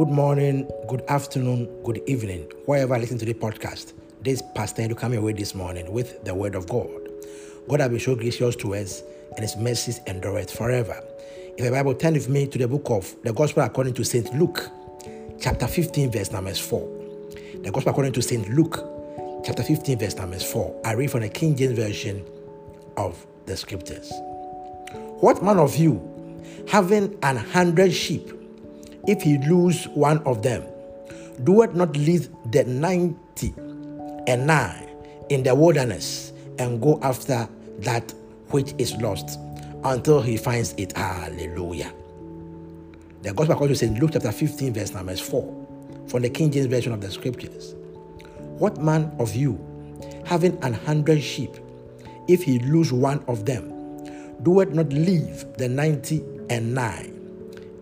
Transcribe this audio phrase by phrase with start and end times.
[0.00, 3.92] Good morning, good afternoon, good evening, wherever you listen to the podcast.
[4.22, 6.88] This Pastor to come away this morning with the word of God.
[7.68, 9.02] God has been so gracious to us,
[9.32, 10.98] and His mercies endureth forever.
[11.58, 14.34] If the Bible turn with me to the book of the Gospel according to Saint
[14.34, 14.70] Luke,
[15.38, 16.80] chapter 15, verse number 4.
[17.62, 18.82] The Gospel according to Saint Luke,
[19.44, 20.80] chapter 15, verse number 4.
[20.82, 22.24] I read from the King James Version
[22.96, 24.10] of the Scriptures.
[25.20, 26.00] What man of you,
[26.68, 28.39] having an hundred sheep,
[29.06, 30.64] if he lose one of them,
[31.44, 33.54] doeth not leave the ninety
[34.26, 34.88] and nine
[35.30, 38.12] in the wilderness and go after that
[38.48, 39.38] which is lost
[39.84, 40.96] until he finds it.
[40.96, 41.92] Hallelujah.
[43.22, 43.98] The Gospel according to St.
[43.98, 47.74] Luke chapter 15, verse number 4, from the King James Version of the Scriptures.
[48.58, 49.58] What man of you,
[50.26, 51.50] having an hundred sheep,
[52.28, 53.72] if he lose one of them,
[54.42, 57.16] doeth not leave the ninety and nine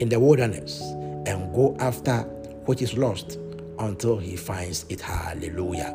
[0.01, 0.83] in the wilderness
[1.29, 2.23] and go after
[2.65, 3.39] what is lost
[3.79, 5.01] until he finds it.
[5.01, 5.95] Hallelujah.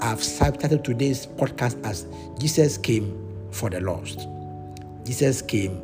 [0.00, 2.06] I've subtitled today's podcast as
[2.38, 3.12] Jesus came
[3.50, 4.26] for the lost.
[5.04, 5.82] Jesus came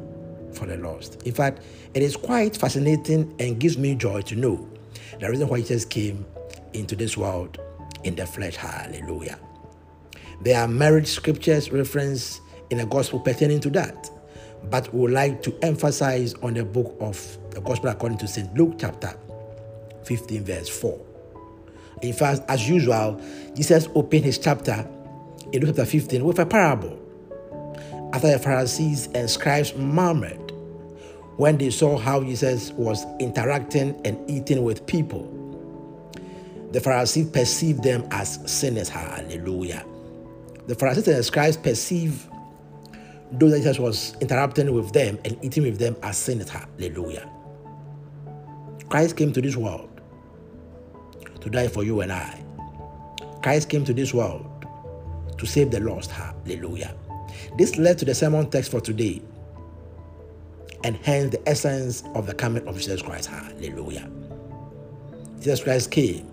[0.52, 1.22] for the lost.
[1.24, 1.60] In fact,
[1.92, 4.68] it is quite fascinating and gives me joy to know
[5.18, 6.24] the reason why Jesus came
[6.72, 7.58] into this world
[8.04, 8.54] in the flesh.
[8.54, 9.38] Hallelujah.
[10.42, 14.08] There are marriage scriptures reference in the gospel pertaining to that
[14.70, 18.52] but we would like to emphasize on the book of the Gospel according to St.
[18.54, 19.14] Luke, chapter
[20.04, 21.00] 15, verse 4.
[22.02, 23.20] In fact, as usual,
[23.54, 24.86] Jesus opened his chapter
[25.52, 27.00] in Luke chapter 15 with a parable.
[28.12, 30.52] After the Pharisees and scribes murmured
[31.36, 35.30] when they saw how Jesus was interacting and eating with people,
[36.72, 38.88] the Pharisees perceived them as sinners.
[38.88, 39.84] Hallelujah.
[40.66, 42.28] The Pharisees and the scribes perceived
[43.32, 46.50] those that Jesus was interacting with them and eating with them as sinners.
[46.50, 47.28] Hallelujah.
[48.94, 49.90] Christ came to this world
[51.40, 52.44] to die for you and I.
[53.42, 54.46] Christ came to this world
[55.36, 56.12] to save the lost.
[56.12, 56.94] Hallelujah.
[57.58, 59.20] This led to the sermon text for today
[60.84, 63.30] and hence the essence of the coming of Jesus Christ.
[63.30, 64.08] Hallelujah.
[65.40, 66.30] Jesus Christ came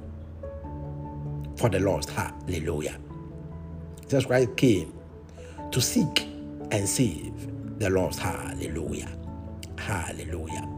[1.57, 2.11] for the lost.
[2.11, 2.95] Hallelujah.
[4.03, 4.93] Jesus Christ came
[5.71, 6.27] to seek
[6.69, 7.33] and save
[7.79, 8.19] the lost.
[8.19, 9.09] Hallelujah.
[9.79, 10.69] Hallelujah.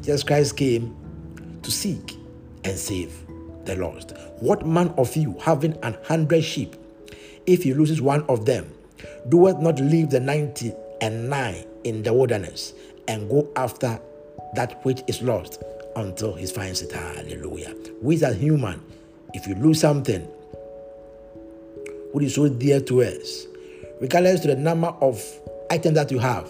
[0.00, 0.97] Jesus Christ came
[1.68, 2.16] to seek
[2.64, 3.12] and save
[3.66, 4.14] the lost.
[4.40, 6.74] What man of you, having an hundred sheep,
[7.44, 8.72] if he loses one of them,
[9.28, 12.72] doeth not leave the ninety and nine in the wilderness
[13.06, 14.00] and go after
[14.54, 15.62] that which is lost
[15.96, 16.90] until he finds it?
[16.90, 17.74] Hallelujah.
[18.00, 18.82] We as human,
[19.34, 20.22] if you lose something,
[22.12, 23.44] what is so dear to us,
[24.00, 25.22] regardless to the number of
[25.70, 26.48] items that you have.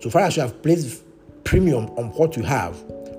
[0.00, 1.04] So far as you have placed
[1.44, 2.76] premium on what you have,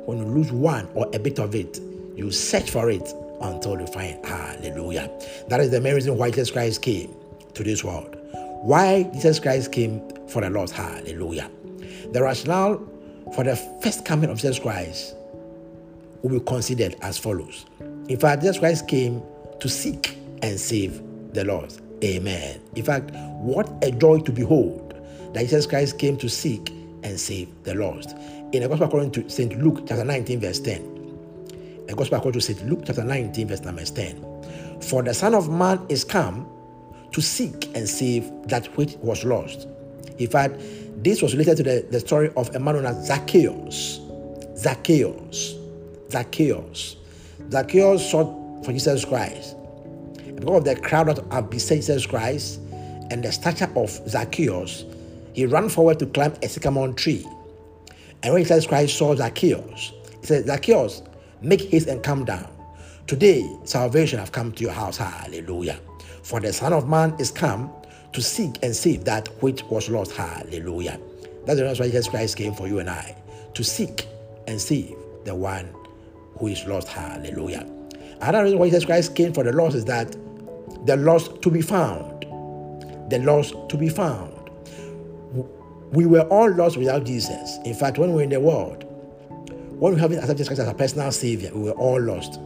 [0.09, 1.80] when you lose one or a bit of it,
[2.16, 5.08] you search for it until you find hallelujah.
[5.50, 7.16] That is the main reason why Jesus Christ came
[7.53, 8.18] to this world.
[8.64, 11.52] Why Jesus Christ came for the lost, hallelujah.
[12.12, 12.84] The rationale
[13.36, 15.14] for the first coming of Jesus Christ
[16.24, 17.68] will be considered as follows.
[18.08, 19.22] In fact, Jesus Christ came
[19.59, 21.03] to seek and save
[21.34, 21.81] the lost.
[22.03, 22.59] Amen.
[22.75, 24.96] In fact, what a joy to behold
[25.34, 26.74] that Jesus Christ came to seek
[27.04, 28.16] and save the lost.
[28.52, 29.62] In the Gospel according to St.
[29.62, 31.86] Luke chapter 19, verse 10.
[31.88, 32.66] The Gospel according to St.
[32.68, 34.82] Luke chapter 19, verse number 10.
[34.82, 36.48] For the Son of Man is come
[37.12, 39.68] to seek and save that which was lost.
[40.18, 40.56] In fact,
[40.98, 44.00] this was related to the, the story of a man known as Zacchaeus.
[44.58, 45.56] Zacchaeus.
[46.12, 46.96] Zacchaeus.
[47.52, 49.56] Zacchaeus sought for Jesus Christ
[50.36, 52.60] because of the crowd that have beside Jesus Christ
[53.12, 54.84] and the stature of Zacchaeus,
[55.34, 57.26] he ran forward to climb a sycamore tree.
[58.24, 61.02] And when Jesus Christ saw Zacchaeus, he said, Zacchaeus,
[61.42, 62.50] make haste and come down.
[63.08, 64.98] Today, salvation have come to your house.
[64.98, 65.80] Hallelujah.
[66.22, 67.72] For the Son of Man is come
[68.14, 70.12] to seek and save that which was lost.
[70.12, 71.00] Hallelujah.
[71.46, 73.16] That's the reason why Jesus Christ came for you and I,
[73.54, 74.08] to seek
[74.48, 75.70] and save the one
[76.38, 76.88] who is lost.
[76.88, 77.68] Hallelujah.
[78.22, 80.16] Another reason why Jesus Christ came for the lost is that
[80.86, 82.22] the lost to be found.
[83.10, 84.34] The lost to be found.
[85.91, 87.57] We were all lost without Jesus.
[87.65, 88.86] In fact, when we were in the world,
[89.80, 92.39] when we haven't accepted Jesus Christ as a personal Savior, we were all lost.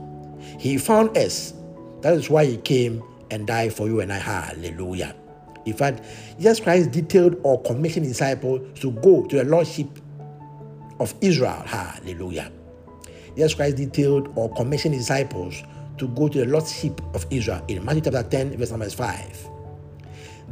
[0.60, 1.54] He found us.
[2.02, 4.18] That is why He came and died for you and I.
[4.18, 5.16] Hallelujah.
[5.66, 6.04] In fact,
[6.38, 9.88] Jesus Christ detailed or commissioned disciples to go to the Lordship
[11.00, 11.64] of Israel.
[11.66, 12.52] Hallelujah.
[13.36, 15.64] Jesus Christ detailed or commissioned disciples
[15.98, 19.50] to go to the Lordship of Israel in Matthew chapter 10, verse number 5.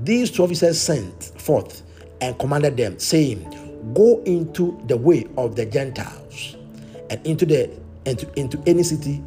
[0.04, 1.84] These two officers sent forth
[2.22, 3.44] and commanded them, saying,
[3.94, 6.56] Go into the way of the Gentiles
[7.10, 7.70] and into the
[8.06, 9.24] into, into any city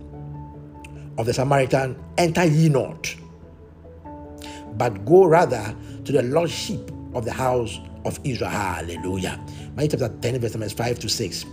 [1.19, 3.15] of the Samaritan, enter ye not,
[4.77, 5.75] but go rather
[6.05, 8.51] to the lost sheep of the house of Israel.
[8.51, 9.41] Hallelujah.
[9.77, 11.45] Matthew chapter 10, verse number 5 to 6.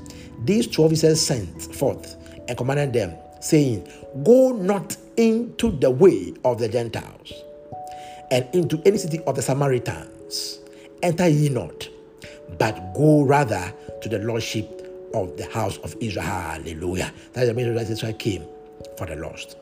[0.43, 2.17] These twelve officers sent forth
[2.47, 3.87] and commanded them, saying,
[4.23, 7.33] Go not into the way of the Gentiles,
[8.31, 10.59] and into any city of the Samaritans.
[11.03, 11.89] Enter ye not,
[12.57, 14.67] but go rather to the lordship
[15.13, 16.25] of the house of Israel.
[16.25, 17.11] Hallelujah.
[17.33, 18.45] That is the reason why Jesus Christ came
[18.97, 19.57] for the lost.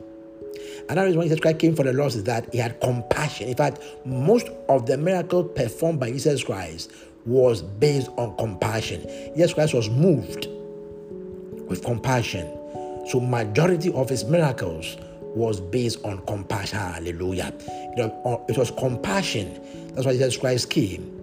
[0.90, 3.48] Another reason why Jesus Christ came for the lost is that he had compassion.
[3.48, 6.92] In fact, most of the miracles performed by Jesus Christ
[7.26, 9.02] was based on compassion.
[9.36, 10.48] Jesus Christ was moved
[11.68, 12.48] with compassion.
[13.08, 16.80] So majority of his miracles was based on compassion.
[16.80, 17.54] Hallelujah.
[17.98, 19.60] It was compassion.
[19.94, 21.16] That's why Jesus Christ came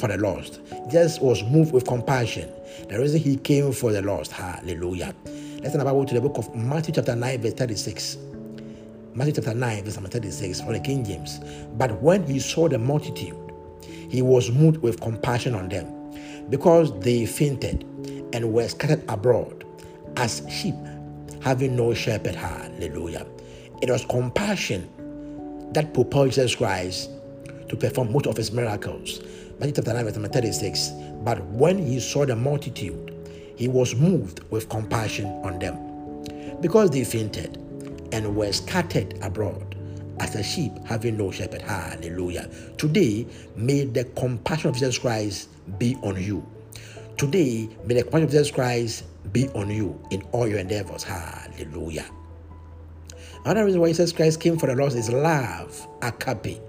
[0.00, 0.60] for the lost.
[0.88, 2.50] Jesus was moved with compassion.
[2.88, 4.32] The reason he came for the lost.
[4.32, 5.14] Hallelujah.
[5.62, 8.16] Let's turn about to the book of Matthew chapter 9, verse 36.
[9.14, 11.38] Matthew chapter 9, verse 36 for the King James.
[11.76, 13.36] But when he saw the multitude,
[14.08, 17.84] he was moved with compassion on them, because they fainted
[18.32, 19.64] and were scattered abroad
[20.16, 20.74] as sheep
[21.42, 22.34] having no shepherd.
[22.34, 23.26] Hallelujah.
[23.82, 24.88] It was compassion
[25.72, 27.10] that propelled Jesus Christ
[27.70, 29.20] to perform most of his miracles.
[29.58, 30.90] Matthew chapter 9, verse 36.
[31.22, 33.14] But when he saw the multitude,
[33.56, 37.56] he was moved with compassion on them, because they fainted
[38.12, 39.76] and were scattered abroad
[40.18, 41.62] as a sheep having no shepherd.
[41.62, 42.50] Hallelujah.
[42.76, 43.26] Today,
[43.56, 46.44] may the compassion of Jesus Christ be on you.
[47.16, 51.04] Today, may the compassion of Jesus Christ be on you in all your endeavors.
[51.04, 52.06] Hallelujah.
[53.44, 56.60] Another reason why Jesus Christ came for the lost is love, agape.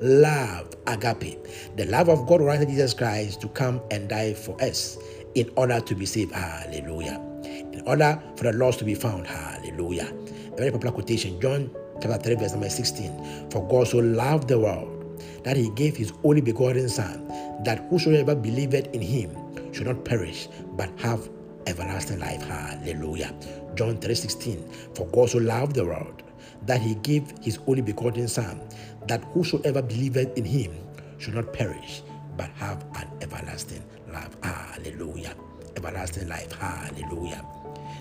[0.00, 1.36] Love, agape.
[1.76, 4.96] The love of God wanted Jesus Christ to come and die for us
[5.34, 6.32] in order to be saved.
[6.32, 7.20] Hallelujah.
[7.44, 9.26] In order for the lost to be found.
[9.26, 10.10] Hallelujah.
[10.52, 11.70] A very popular quotation, John
[12.00, 13.50] chapter 3, verse number 16.
[13.50, 17.28] For God so loved the world that he gave his only begotten Son,
[17.64, 19.30] that whosoever believeth in him
[19.74, 21.28] should not perish, but have
[21.66, 22.42] everlasting life.
[22.42, 23.34] Hallelujah.
[23.74, 24.64] John 3:16.
[24.94, 26.22] For God so loved the world
[26.66, 28.60] that he gave his only begotten Son,
[29.06, 30.72] that whosoever believeth in him
[31.18, 32.02] should not perish,
[32.36, 33.82] but have an everlasting
[34.12, 34.36] life.
[34.42, 35.34] Hallelujah.
[35.76, 36.52] Everlasting life.
[36.52, 37.44] Hallelujah.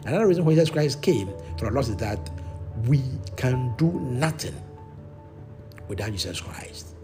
[0.06, 2.30] Another reason why Jesus Christ came for lost is that
[2.86, 3.02] we
[3.36, 4.56] can do nothing
[5.88, 6.96] without Jesus Christ.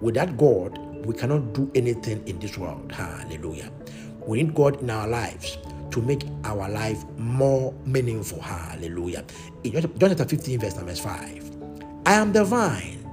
[0.00, 2.90] Without God, we cannot do anything in this world.
[2.92, 3.70] Hallelujah.
[4.26, 5.58] We need God in our lives
[5.90, 8.40] to make our life more meaningful.
[8.40, 9.24] Hallelujah.
[9.62, 11.50] In John chapter 15, verse number 5.
[12.06, 13.03] I am the vine,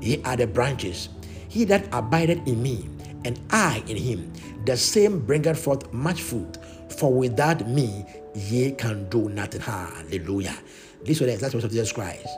[0.00, 1.08] ye are the branches.
[1.48, 2.88] He that abideth in me,
[3.24, 4.32] and I in him,
[4.64, 6.58] the same bringeth forth much fruit.
[6.88, 8.04] For without me,
[8.34, 9.60] ye can do nothing.
[9.60, 10.56] Hallelujah.
[11.04, 12.28] This was the exact words of Jesus Christ.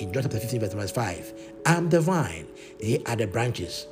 [0.00, 1.32] In John chapter 15, verse 5,
[1.66, 2.46] I am the vine,
[2.80, 3.86] ye are the branches.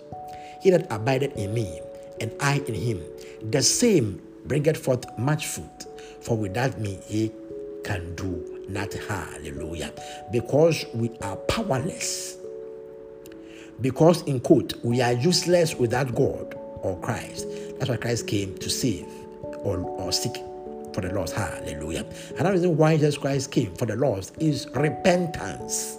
[0.61, 1.81] He that abideth in me,
[2.21, 3.03] and I in him,
[3.51, 5.87] the same bringeth forth much fruit.
[6.21, 7.33] For without me, ye
[7.85, 9.03] can do nothing.
[9.07, 9.93] Hallelujah.
[10.33, 12.34] Because we are powerless.
[13.81, 17.47] Because, in quote, we are useless without God or Christ.
[17.79, 19.07] That's why Christ came to save
[19.63, 20.37] or, or seek
[20.93, 21.35] for the lost.
[21.35, 22.07] Hallelujah.
[22.39, 25.99] Another reason why Jesus Christ came for the lost is repentance.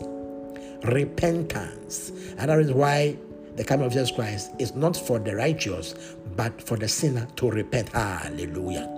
[0.84, 2.12] Repentance.
[2.38, 3.18] Another reason why
[3.56, 7.50] the coming of Jesus Christ is not for the righteous, but for the sinner to
[7.50, 7.90] repent.
[7.90, 8.90] Hallelujah.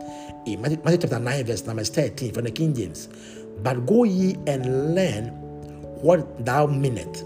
[0.45, 3.09] In Matthew, Matthew chapter 9, verse number 13 from the King James.
[3.63, 5.27] But go ye and learn
[6.01, 7.25] what thou meanest.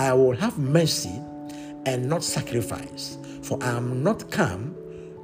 [0.00, 1.20] I will have mercy
[1.84, 4.74] and not sacrifice, for I am not come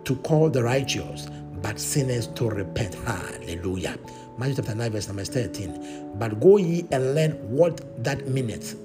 [0.05, 1.29] to call the righteous,
[1.63, 2.95] but sinners to repent.
[2.95, 3.97] Hallelujah.
[4.37, 6.17] Matthew chapter 9, verse number 13.
[6.17, 8.77] But go ye and learn what that meaneth.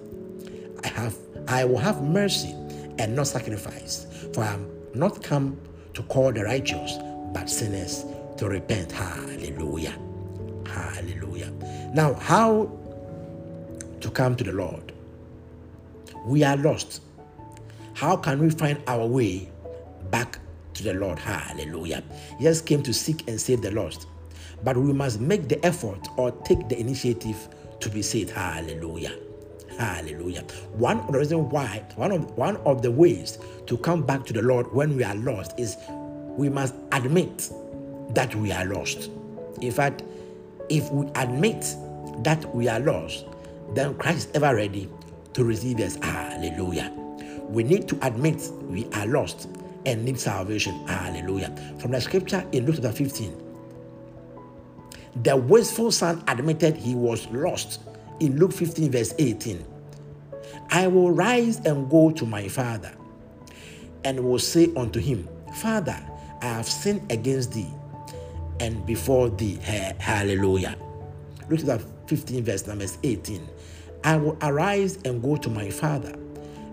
[0.85, 1.17] I have
[1.49, 2.55] I will have mercy
[2.97, 5.59] and not sacrifice, for I am not come
[5.93, 6.99] to call the righteous,
[7.33, 8.05] but sinners
[8.37, 8.93] to repent.
[8.93, 9.95] Hallelujah.
[10.65, 11.51] Hallelujah.
[11.93, 12.71] Now, how
[13.99, 14.90] to come to the Lord?
[16.25, 17.01] We are lost.
[17.93, 19.49] How can we find our way
[20.09, 20.39] back
[20.75, 21.19] to the Lord?
[21.19, 22.03] Hallelujah.
[22.39, 24.07] Jesus came to seek and save the lost,
[24.63, 27.47] but we must make the effort or take the initiative
[27.79, 28.29] to be saved.
[28.29, 29.13] Hallelujah.
[29.77, 30.41] Hallelujah.
[30.73, 34.33] One of the reasons why, one of one of the ways to come back to
[34.33, 35.77] the Lord when we are lost is
[36.37, 37.49] we must admit
[38.09, 39.09] that we are lost.
[39.61, 40.03] In fact,
[40.69, 41.75] if we admit
[42.23, 43.25] that we are lost,
[43.73, 44.89] then Christ is ever ready
[45.33, 45.95] to receive us.
[45.95, 46.91] Hallelujah.
[47.47, 49.49] We need to admit we are lost
[49.85, 50.87] and need salvation.
[50.87, 51.53] Hallelujah.
[51.79, 53.41] From the scripture in Luke chapter 15,
[55.23, 57.81] The wasteful son admitted he was lost
[58.19, 59.65] in Luke 15, verse 18.
[60.69, 62.93] I will rise and go to my father
[64.05, 65.97] and will say unto him, Father,
[66.41, 67.67] I have sinned against thee
[68.61, 69.59] and before thee.
[69.99, 70.77] Hallelujah.
[71.49, 73.47] Luke chapter 15, verse number 18.
[74.03, 76.13] I will arise and go to my father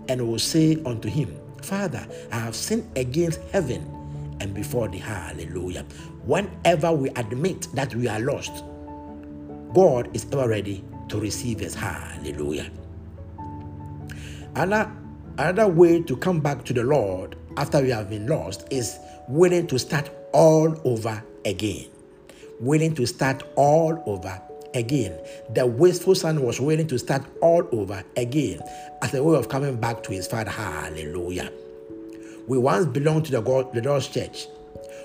[0.08, 3.94] and will say unto him, Father, I have sinned against heaven
[4.40, 4.98] and before thee.
[4.98, 5.84] Hallelujah.
[6.24, 8.64] Whenever we admit that we are lost,
[9.74, 11.74] God is ever ready to receive us.
[11.74, 12.70] Hallelujah.
[14.54, 14.90] Another,
[15.36, 19.66] another way to come back to the Lord after we have been lost is willing
[19.66, 21.86] to start all over again.
[22.60, 24.40] Willing to start all over
[24.74, 25.18] again.
[25.54, 28.60] The wasteful son was willing to start all over again
[29.02, 30.50] as a way of coming back to his father.
[30.50, 31.50] Hallelujah.
[32.46, 34.46] We once belonged to the God, the Lord's church.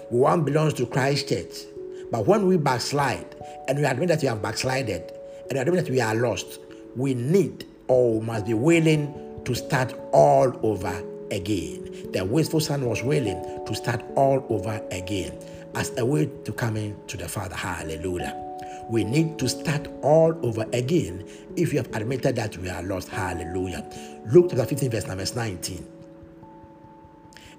[0.10, 1.63] We once belonged to Christ church.
[2.12, 3.36] But when we backslide
[3.67, 5.12] and we admit that we have backslided
[5.50, 6.60] and we admit that we are lost,
[6.96, 12.12] we need or must be willing to start all over again.
[12.12, 15.38] The wasteful son was willing to start all over again
[15.75, 17.55] as a way to come into the Father.
[17.55, 18.42] Hallelujah.
[18.90, 23.10] We need to start all over again if we have admitted that we are lost.
[23.10, 23.86] Hallelujah.
[24.28, 25.88] Luke chapter 15, verse number 19.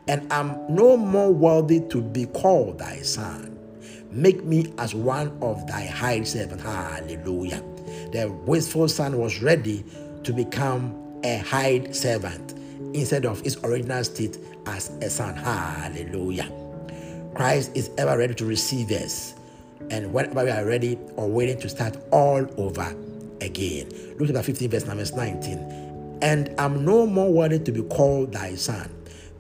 [0.07, 3.59] And I'm no more worthy to be called thy son.
[4.11, 6.63] Make me as one of thy hired servants.
[6.63, 7.63] Hallelujah.
[8.13, 9.85] The wasteful son was ready
[10.23, 12.53] to become a hired servant
[12.95, 15.35] instead of his original state as a son.
[15.35, 16.51] Hallelujah.
[17.35, 19.35] Christ is ever ready to receive us.
[19.91, 22.95] And whenever we are ready or waiting to start all over
[23.41, 23.89] again.
[24.19, 26.19] Luke chapter 15, verse number 19.
[26.23, 28.91] And I'm no more worthy to be called thy son.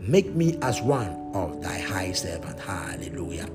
[0.00, 2.60] Make me as one of thy high servant.
[2.60, 3.48] Hallelujah.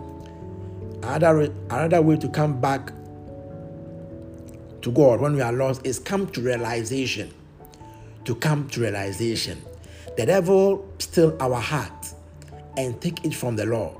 [1.04, 2.92] Another, another way to come back
[4.82, 7.34] to God when we are lost is come to realization.
[8.26, 9.62] To come to realization.
[10.18, 12.14] The devil steal our heart
[12.78, 13.99] and take it from the Lord.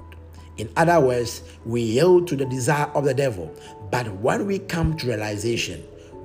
[0.60, 3.50] In other words, we yield to the desire of the devil.
[3.92, 5.82] But when we come to realization,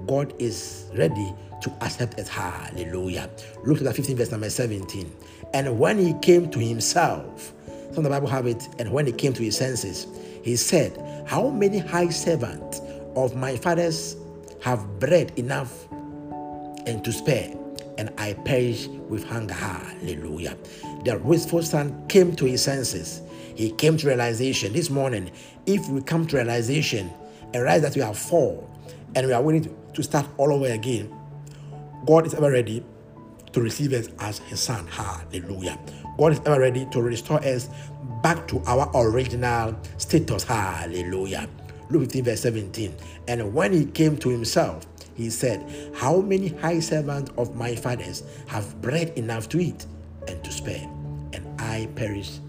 [0.08, 2.28] God is ready to accept us.
[2.28, 3.30] Hallelujah.
[3.62, 5.14] Luke chapter 15, verse number 17.
[5.54, 7.52] And when he came to himself,
[7.92, 10.08] some the Bible have it, and when he came to his senses,
[10.42, 12.80] he said, How many high servants
[13.14, 14.16] of my fathers
[14.62, 15.86] have bread enough
[16.86, 17.54] and to spare?
[17.98, 19.54] And I perish with hunger.
[19.54, 20.56] Hallelujah.
[21.04, 23.22] The wasteful son came to his senses
[23.54, 25.30] he came to realization this morning.
[25.66, 27.12] If we come to realization
[27.52, 28.68] and realize that we are fall
[29.14, 31.14] and we are willing to start all over again,
[32.06, 32.84] God is ever ready
[33.52, 34.86] to receive us as his son.
[34.88, 35.78] Hallelujah.
[36.18, 37.68] God is ever ready to restore us
[38.22, 40.44] back to our original status.
[40.44, 41.48] Hallelujah.
[41.90, 42.94] Luke 15, verse 17.
[43.28, 48.24] And when he came to himself, he said, How many high servants of my fathers
[48.48, 49.86] have bread enough to eat
[50.26, 50.88] and to spare,
[51.32, 52.40] and I perish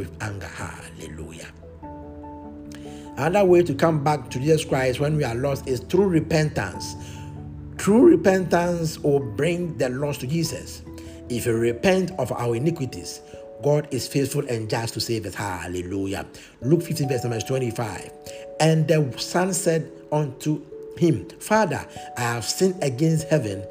[0.00, 0.46] with anger.
[0.46, 1.48] Hallelujah.
[3.18, 6.96] Another way to come back to Jesus Christ when we are lost is through repentance.
[7.76, 10.82] True repentance will bring the lost to Jesus.
[11.28, 13.20] If we repent of our iniquities,
[13.62, 15.34] God is faithful and just to save us.
[15.34, 16.26] Hallelujah.
[16.62, 18.10] Luke 15, verse number 25.
[18.58, 20.64] And the son said unto
[20.96, 23.62] him, Father, I have sinned against heaven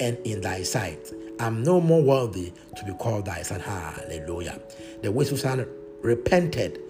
[0.00, 1.12] and in thy sight.
[1.38, 3.60] I'm no more worthy to be called thy son.
[3.60, 4.60] Hallelujah.
[5.02, 5.66] The wasteful son
[6.02, 6.80] repented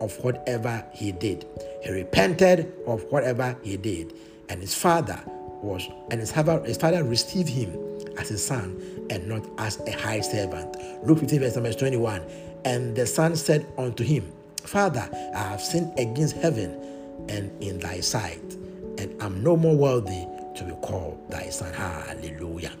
[0.00, 1.46] of whatever he did.
[1.82, 4.14] He repented of whatever he did.
[4.48, 5.20] And his father
[5.62, 7.72] was, and his father, his father received him
[8.18, 8.80] as his son
[9.10, 10.76] and not as a high servant.
[11.04, 12.22] Luke 15, verse number 21.
[12.64, 14.30] And the son said unto him,
[14.64, 16.78] Father, I have sinned against heaven
[17.28, 18.42] and in thy sight,
[18.98, 21.72] and I'm no more worthy to be called thy son.
[21.72, 22.72] Hallelujah.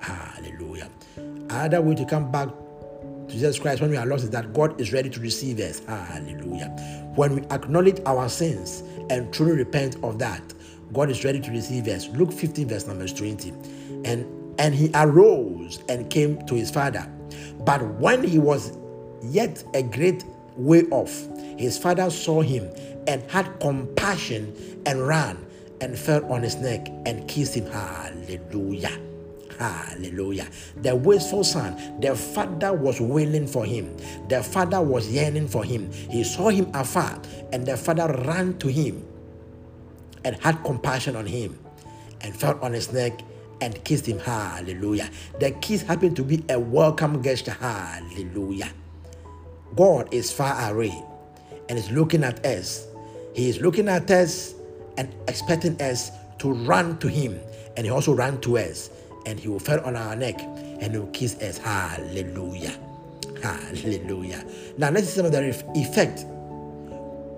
[0.00, 0.90] Hallelujah.
[1.16, 4.80] Another way to come back to Jesus Christ when we are lost is that God
[4.80, 5.80] is ready to receive us.
[5.80, 6.68] Hallelujah.
[7.14, 10.42] When we acknowledge our sins and truly repent of that,
[10.92, 12.08] God is ready to receive us.
[12.08, 13.50] Luke 15, verse number 20.
[14.04, 14.26] And
[14.58, 17.10] and he arose and came to his father.
[17.60, 18.76] But when he was
[19.22, 20.24] yet a great
[20.56, 21.26] way off,
[21.56, 22.70] his father saw him
[23.06, 24.54] and had compassion
[24.84, 25.38] and ran
[25.80, 27.66] and fell on his neck and kissed him.
[27.66, 28.98] Hallelujah.
[29.60, 30.48] Hallelujah.
[30.78, 33.96] The wasteful son, the father was wailing for him.
[34.28, 35.92] The father was yearning for him.
[35.92, 37.20] He saw him afar,
[37.52, 39.06] and the father ran to him
[40.24, 41.58] and had compassion on him
[42.22, 43.20] and fell on his neck
[43.60, 44.20] and kissed him.
[44.20, 45.10] Hallelujah.
[45.40, 47.52] The kiss happened to be a welcome gesture.
[47.60, 48.70] Hallelujah.
[49.76, 51.04] God is far away
[51.68, 52.88] and is looking at us
[53.34, 54.54] He is looking at us
[54.98, 57.40] and expecting us to run to Him.
[57.76, 58.90] And He also ran to us.
[59.26, 61.58] And He will fall on our neck and He will kiss us.
[61.58, 62.74] Hallelujah.
[63.42, 64.44] Hallelujah.
[64.78, 66.24] Now, let's see some of the effect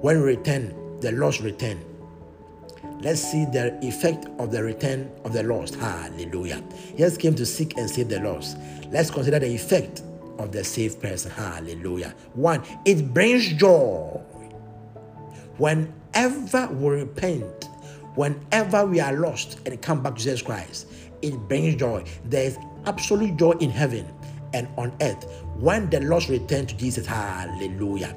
[0.02, 1.80] when we return, the lost return.
[3.00, 5.76] Let's see the effect of the return of the lost.
[5.76, 6.62] Hallelujah.
[6.96, 8.56] He has came to seek and save the lost.
[8.90, 10.02] Let's consider the effect
[10.38, 11.30] of the saved person.
[11.30, 12.14] Hallelujah.
[12.34, 14.20] One, it brings joy.
[15.58, 17.68] Whenever we repent,
[18.14, 20.88] whenever we are lost and come back to Jesus Christ,
[21.22, 22.04] it brings joy.
[22.24, 24.06] There is absolute joy in heaven
[24.52, 25.24] and on earth
[25.56, 27.06] when the lost return to Jesus.
[27.06, 28.16] Hallelujah.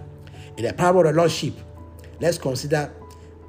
[0.57, 1.55] In the parable of the lost sheep,
[2.19, 2.93] let's consider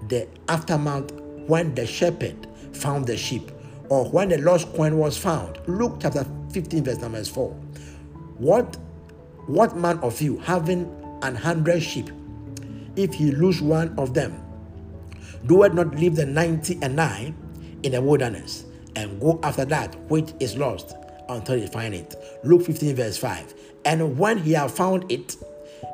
[0.09, 1.11] the aftermath
[1.47, 3.51] when the shepherd found the sheep
[3.89, 5.59] or when the lost coin was found.
[5.67, 7.51] Luke chapter 15, verse number 4.
[8.39, 8.77] What,
[9.47, 12.11] what man of you having an hundred sheep,
[12.97, 14.43] if he lose one of them,
[15.47, 17.35] doeth not leave the ninety and nine
[17.83, 18.65] in the wilderness
[18.97, 20.97] and go after that which is lost
[21.29, 22.15] until he find it.
[22.43, 23.55] Luke 15, verse 5.
[23.85, 25.37] And when he had found it,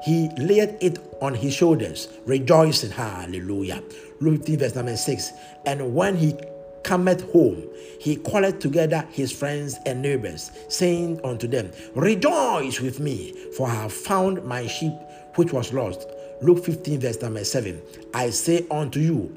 [0.05, 2.91] he laid it on his shoulders, rejoicing.
[2.91, 3.83] Hallelujah.
[4.21, 5.33] Luke 15, verse number 6.
[5.67, 6.35] And when he
[6.83, 7.63] cometh home,
[8.01, 13.75] he calleth together his friends and neighbors, saying unto them, Rejoice with me, for I
[13.75, 14.93] have found my sheep
[15.35, 16.07] which was lost.
[16.41, 17.81] Luke 15, verse number 7.
[18.15, 19.37] I say unto you,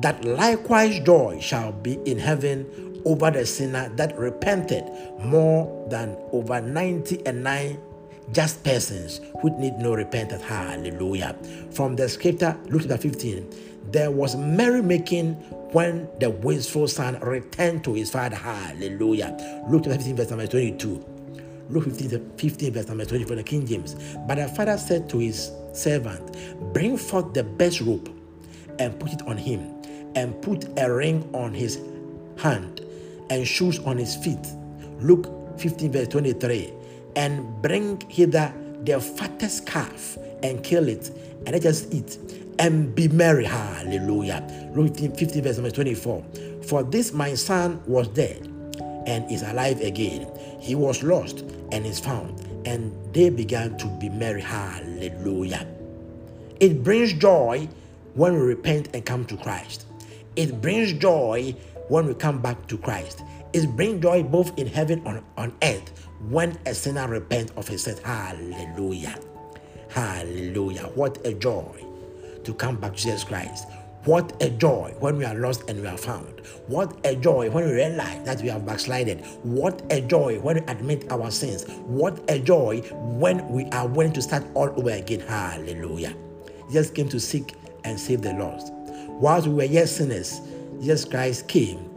[0.00, 4.84] that likewise joy shall be in heaven over the sinner that repented
[5.20, 7.78] more than over 90 and 9
[8.32, 10.42] just persons who need no repentance.
[10.42, 11.36] Hallelujah.
[11.72, 15.34] From the scripture, Luke chapter 15, there was merrymaking
[15.72, 18.36] when the wasteful son returned to his father.
[18.36, 19.64] Hallelujah.
[19.68, 21.04] Luke chapter 15, verse number 22.
[21.70, 23.94] Luke 15, 15 verse number 20 from the King James.
[24.26, 26.36] But the father said to his servant,
[26.72, 28.12] Bring forth the best robe
[28.78, 29.79] and put it on him,
[30.14, 31.80] and put a ring on his
[32.38, 32.80] hand
[33.30, 34.46] and shoes on his feet.
[35.00, 36.72] Luke 15, verse 23
[37.16, 38.52] and bring hither
[38.84, 41.10] the fattest calf and kill it,
[41.46, 42.18] and let us eat
[42.58, 43.44] and be merry.
[43.44, 44.46] Hallelujah.
[44.74, 46.24] Luke 15, verse number 24.
[46.64, 48.46] For this my son was dead
[49.06, 50.30] and is alive again.
[50.60, 51.40] He was lost
[51.72, 52.40] and is found.
[52.66, 54.42] And they began to be merry.
[54.42, 55.66] Hallelujah.
[56.60, 57.68] It brings joy
[58.14, 59.86] when we repent and come to Christ.
[60.36, 61.54] It brings joy
[61.88, 63.22] when we come back to Christ.
[63.52, 67.82] It brings joy both in heaven and on earth when a sinner repents of his
[67.84, 67.96] sin.
[68.04, 69.18] Hallelujah.
[69.88, 70.84] Hallelujah.
[70.94, 71.84] What a joy
[72.44, 73.66] to come back to Jesus Christ.
[74.04, 76.40] What a joy when we are lost and we are found.
[76.68, 79.26] What a joy when we realize that we have backslided.
[79.42, 81.64] What a joy when we admit our sins.
[81.84, 85.20] What a joy when we are willing to start all over again.
[85.20, 86.14] Hallelujah.
[86.68, 88.72] Jesus came to seek and save the lost.
[89.20, 90.40] Whilst we were yet sinners,
[90.80, 91.90] Jesus Christ came,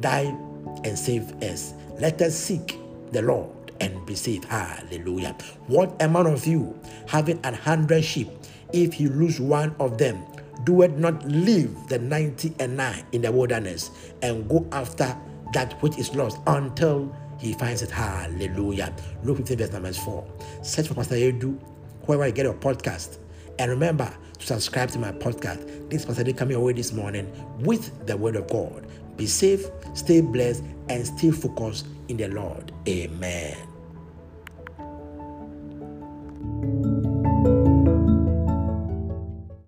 [0.00, 0.36] died,
[0.84, 1.72] and saved us.
[1.98, 2.78] Let us seek
[3.10, 4.44] the Lord and be saved.
[4.44, 5.34] Hallelujah.
[5.66, 8.28] What amount of you having a hundred sheep,
[8.74, 10.22] if you lose one of them,
[10.64, 15.16] do it not leave the 90 and 9 in the wilderness and go after
[15.54, 17.90] that which is lost until he finds it.
[17.90, 18.94] Hallelujah.
[19.22, 20.32] Luke 15, verse number 4.
[20.60, 21.58] Search for Pastor Edu
[22.02, 23.16] wherever you get your podcast.
[23.58, 25.90] And remember to subscribe to my podcast.
[25.90, 28.86] This Pastor coming away this morning with the word of God.
[29.16, 32.72] Be safe, stay blessed, and stay focused in the Lord.
[32.88, 33.67] Amen.